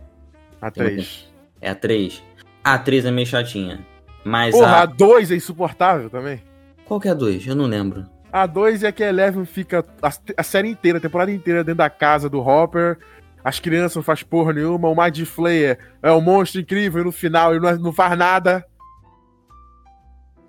[0.61, 1.33] a 3.
[1.61, 2.23] É a 3.
[2.63, 3.81] A 3 é meio chatinha.
[4.25, 4.87] Mas Porra, a a.
[4.87, 6.43] 2 é insuportável também.
[6.85, 7.47] Qual que é a 2?
[7.47, 8.07] Eu não lembro.
[8.31, 11.79] A 2 é que a Eleven fica a, a série inteira, a temporada inteira dentro
[11.79, 12.99] da casa do Hopper.
[13.45, 14.89] As crianças não faz porra nenhuma.
[14.89, 18.65] O Mind Flayer é um monstro incrível e no final ele não, não faz nada.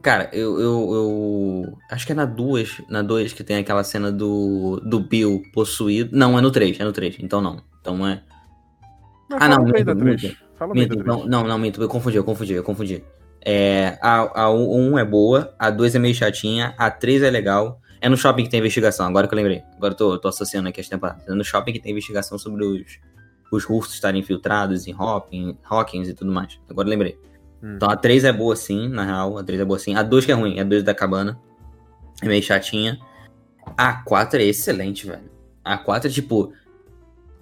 [0.04, 1.78] Cara, eu, eu, eu.
[1.90, 2.82] Acho que é na 2.
[2.90, 4.82] Na 2 que tem aquela cena do.
[4.84, 6.16] Do Bill possuído.
[6.16, 7.18] Não, é no 3, é no 3.
[7.22, 7.62] Então não.
[7.80, 8.22] Então é.
[9.30, 10.22] Não, Ah, não, minto, da 3.
[10.22, 10.38] minto.
[10.60, 11.18] Fala bem Minto, da 3.
[11.18, 11.82] não, não, não, minto.
[11.82, 13.02] Eu confundi, eu confundi, eu confundi.
[13.46, 17.80] É, a, a 1 é boa, a 2 é meio chatinha, a 3 é legal.
[18.02, 19.64] É no shopping que tem investigação, agora que eu lembrei.
[19.78, 21.26] Agora eu tô, tô associando aqui as temporadas.
[21.26, 23.00] É no shopping que tem investigação sobre os,
[23.50, 26.60] os russos estarem infiltrados em Hawkins, Hawkins e tudo mais.
[26.70, 27.18] Agora eu lembrei.
[27.64, 27.76] Hum.
[27.78, 29.38] Então a 3 é boa sim, na real.
[29.38, 29.96] A 3 é boa sim.
[29.96, 31.40] A 2 que é ruim, é a 2 da cabana.
[32.22, 33.00] É meio chatinha.
[33.78, 35.32] A 4 é excelente, velho.
[35.64, 36.52] A 4 é tipo.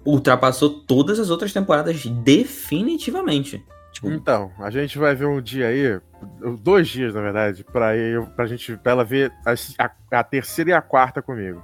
[0.04, 3.64] Ultrapassou todas as outras temporadas definitivamente.
[3.92, 6.00] Tipo, Então, a gente vai ver um dia aí,
[6.60, 10.70] dois dias na verdade, pra, eu, pra gente, pra ela ver as- a, a terceira
[10.70, 11.62] e a quarta comigo.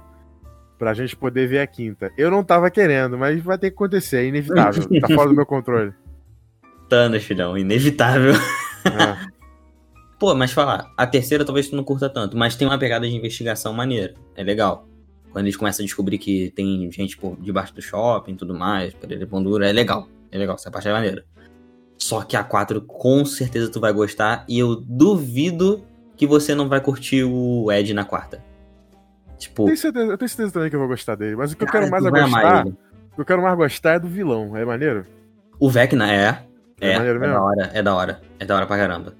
[0.77, 2.11] Pra gente poder ver a quinta.
[2.17, 4.83] Eu não tava querendo, mas vai ter que acontecer, é inevitável.
[5.01, 5.93] tá fora do meu controle.
[6.89, 8.33] Thanos, filhão, inevitável.
[8.33, 9.29] É.
[10.19, 13.15] Pô, mas falar, a terceira talvez tu não curta tanto, mas tem uma pegada de
[13.15, 14.15] investigação maneira.
[14.35, 14.85] É legal.
[15.31, 18.93] Quando eles começam a descobrir que tem gente por debaixo do shopping e tudo mais,
[18.93, 20.09] Pereira e Pão Duro, é legal.
[20.31, 21.23] É legal, essa parte é maneira.
[21.97, 25.85] Só que a 4 com certeza tu vai gostar e eu duvido
[26.17, 28.43] que você não vai curtir o Ed na quarta.
[29.37, 31.63] Tipo, Tenho certeza- eu tenho certeza também que eu vou gostar dele, mas o que
[31.63, 34.57] eu cara, quero mais amar gostar, o que eu quero mais gostar é do vilão.
[34.57, 35.05] É maneiro?
[35.59, 36.43] O Vecna é.
[36.81, 38.21] É É, maneiro é da hora, é da hora.
[38.39, 39.13] É da hora pra caramba.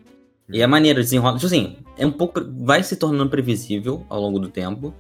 [0.52, 1.36] E é maneiro, desenrola.
[1.36, 2.42] Tipo assim, é um pouco.
[2.60, 4.94] Vai se tornando previsível ao longo do tempo.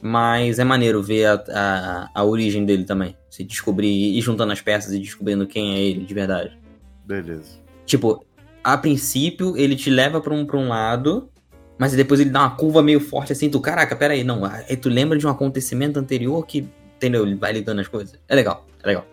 [0.00, 3.16] Mas é maneiro ver a, a, a origem dele também.
[3.30, 6.58] Se descobrir, ir juntando as peças e descobrindo quem é ele de verdade.
[7.04, 7.58] Beleza.
[7.84, 8.24] Tipo,
[8.62, 11.30] a princípio ele te leva pra um, pra um lado.
[11.78, 14.46] Mas depois ele dá uma curva meio forte assim, tu, caraca, pera aí, não.
[14.46, 16.66] Aí tu lembra de um acontecimento anterior que,
[16.96, 17.26] entendeu?
[17.26, 18.18] Ele vai ligando as coisas.
[18.26, 19.06] É legal, é legal.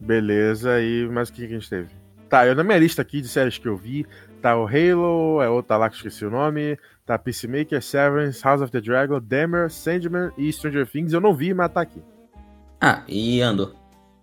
[0.00, 2.01] Beleza, e mais o que, que a gente teve?
[2.32, 4.06] Tá, eu na minha lista aqui de séries que eu vi,
[4.40, 8.62] tá o Halo, é outra lá que eu esqueci o nome, tá Peacemaker, Severance, House
[8.62, 11.12] of the Dragon, Dahmer, Sandman e Stranger Things.
[11.12, 12.00] Eu não vi, mas tá aqui.
[12.80, 13.74] Ah, e Andor.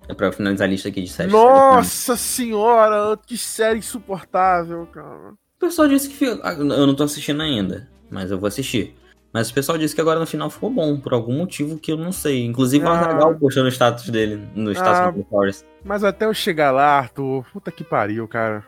[0.07, 1.31] É pra finalizar a lista aqui de séries.
[1.31, 5.33] Nossa senhora, que série insuportável, cara.
[5.33, 6.15] O pessoal disse que.
[6.15, 8.95] fica- ah, Eu não tô assistindo ainda, mas eu vou assistir.
[9.31, 11.97] Mas o pessoal disse que agora no final ficou bom, por algum motivo que eu
[11.97, 12.43] não sei.
[12.43, 12.99] Inclusive o Ah.
[13.01, 15.11] Azaghal postou no status dele, no status Ah.
[15.11, 15.63] do Forest.
[15.83, 18.63] Mas até eu chegar lá, Arthur, puta que pariu, cara.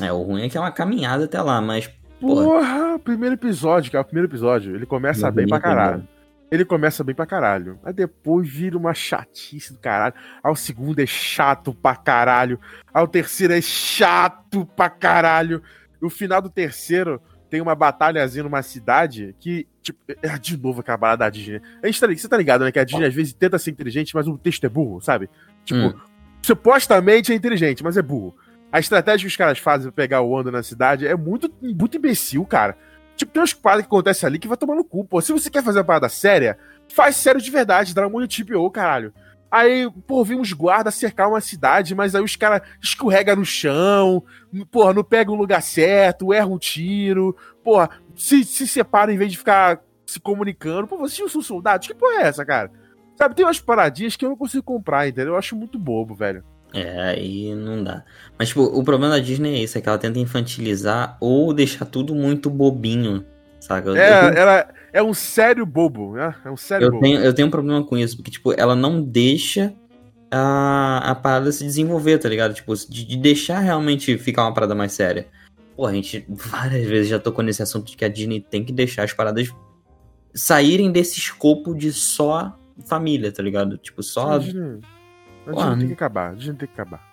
[0.00, 1.88] É, o ruim é que é uma caminhada até lá, mas.
[2.20, 2.44] Porra.
[2.44, 5.74] Porra, primeiro episódio, cara, o primeiro episódio, ele começa Não bem pra entender.
[5.74, 6.08] caralho.
[6.50, 7.78] Ele começa bem pra caralho.
[7.84, 10.14] Aí depois vira uma chatice do caralho.
[10.42, 12.58] Aí o segundo é chato pra caralho.
[12.92, 15.62] Aí o terceiro é chato pra caralho.
[16.02, 20.80] E o final do terceiro tem uma batalhazinha numa cidade que, tipo, é de novo
[20.80, 21.62] aquela balada da Disney.
[21.82, 22.72] A gente tá, você tá ligado, né?
[22.72, 25.30] Que a Disney às vezes tenta ser inteligente, mas o texto é burro, sabe?
[25.64, 26.00] Tipo, Hum.
[26.42, 28.34] supostamente é inteligente, mas é burro.
[28.72, 31.96] A estratégia que os caras fazem pra pegar o Wanda na cidade é muito, muito
[31.96, 32.76] imbecil, cara.
[33.16, 35.20] Tipo, tem umas paradas que acontecem ali que vai tomar no cu, pô.
[35.20, 36.56] Se você quer fazer uma parada séria,
[36.88, 39.12] faz sério de verdade, Dragon de TPO, caralho.
[39.50, 44.22] Aí, pô, vem uns guardas cercar uma cidade, mas aí os caras escorregam no chão,
[44.70, 49.32] porra, não pega o lugar certo, erra um tiro, porra, se, se separa em vez
[49.32, 50.86] de ficar se comunicando.
[50.86, 51.88] Pô, vocês não são soldados?
[51.88, 52.70] Que porra é essa, cara?
[53.20, 55.34] Sabe, tem umas paradinhas que eu não consigo comprar, entendeu?
[55.34, 56.42] Eu acho muito bobo, velho.
[56.72, 58.02] É, aí não dá.
[58.38, 61.84] Mas, tipo, o problema da Disney é isso, é que ela tenta infantilizar ou deixar
[61.84, 63.24] tudo muito bobinho,
[63.60, 63.90] saca?
[63.90, 66.34] Eu- eu É, tenho- ela é um sério bobo, né?
[66.44, 67.02] É um sério Eu bobo.
[67.02, 69.74] tenho, eu tenho um problema com isso, porque, tipo, ela não deixa
[70.30, 72.54] a, a parada se desenvolver, tá ligado?
[72.54, 75.26] Tipo, de, de deixar realmente ficar uma parada mais séria.
[75.76, 78.72] Pô, a gente várias vezes já tocou nesse assunto de que a Disney tem que
[78.72, 79.48] deixar as paradas
[80.32, 83.76] saírem desse escopo de só família, tá ligado?
[83.78, 84.32] Tipo, só.
[84.32, 84.80] A Disney,
[85.46, 87.10] a Disney tem que acabar, a Disney tem que acabar.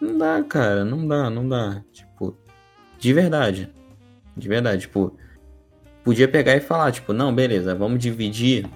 [0.00, 1.82] Não dá, cara, não dá, não dá.
[1.92, 2.36] Tipo,
[2.98, 3.72] de verdade.
[4.36, 5.16] De verdade, tipo,
[6.02, 8.68] podia pegar e falar, tipo, não, beleza, vamos dividir,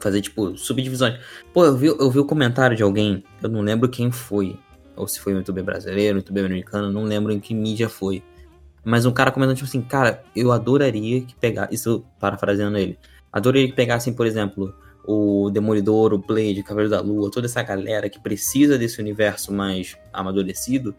[0.00, 1.18] fazer, tipo, subdivisões.
[1.52, 4.58] Pô, eu vi, eu vi o comentário de alguém, eu não lembro quem foi,
[4.96, 8.22] ou se foi um youtuber brasileiro, um youtuber americano, não lembro em que mídia foi.
[8.84, 12.98] Mas um cara comentando, tipo assim, cara, eu adoraria que pegar, isso parafraseando ele,
[13.32, 14.74] adoraria que pegassem, por exemplo,
[15.06, 19.52] o Demolidor, o Blade, o Cavaleiro da Lua, toda essa galera que precisa desse universo
[19.52, 20.94] mais amadurecido,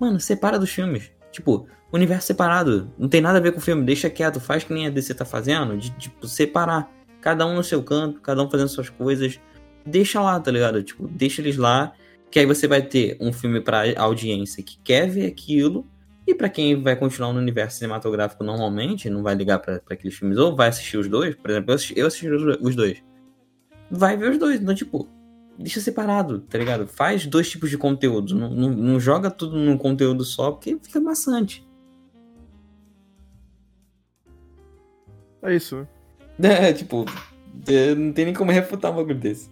[0.00, 1.12] mano, separa dos filmes.
[1.30, 4.72] Tipo, universo separado, não tem nada a ver com o filme, deixa quieto, faz que
[4.72, 6.90] nem a DC tá fazendo, de, tipo, separar.
[7.20, 9.40] Cada um no seu canto, cada um fazendo suas coisas.
[9.86, 10.82] Deixa lá, tá ligado?
[10.82, 11.92] Tipo, deixa eles lá,
[12.30, 15.86] que aí você vai ter um filme pra audiência que quer ver aquilo,
[16.26, 20.38] e pra quem vai continuar no universo cinematográfico normalmente, não vai ligar pra aqueles filmes,
[20.38, 23.02] ou vai assistir os dois, por exemplo, eu assisti, eu assisti os dois
[23.90, 24.60] vai ver os dois.
[24.60, 25.08] Então, tipo,
[25.58, 26.86] deixa separado, tá ligado?
[26.86, 28.34] Faz dois tipos de conteúdo.
[28.34, 31.66] Não, não, não joga tudo num conteúdo só, porque fica maçante.
[35.42, 35.88] É isso, né?
[36.68, 37.04] É, tipo,
[37.68, 39.50] é, não tem nem como refutar um bagulho desse.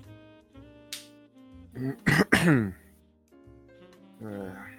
[4.24, 4.72] É.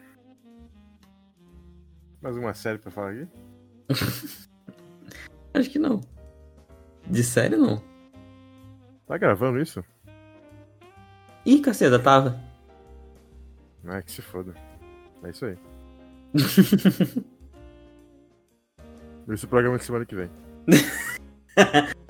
[2.21, 3.27] Mais uma série pra falar aqui?
[5.53, 5.99] Acho que não.
[7.05, 7.83] De série, não.
[9.13, 9.85] Tá gravando isso?
[11.45, 12.41] Ih, caceta, tava.
[13.85, 14.55] Ah, que se foda.
[15.23, 15.55] É isso aí.
[19.29, 20.31] Esse programa de semana que vem.